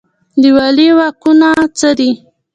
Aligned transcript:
د 0.41 0.43
والي 0.55 0.87
واکونه 0.97 1.49
څه 1.77 1.89
دي؟ 1.97 2.09